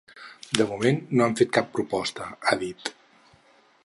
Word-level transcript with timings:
De 0.59 0.65
moment 0.69 0.97
no 1.19 1.27
han 1.27 1.37
fet 1.41 1.51
cap 1.59 1.69
proposta, 1.75 2.31
ha 2.53 2.57
dit. 2.65 2.93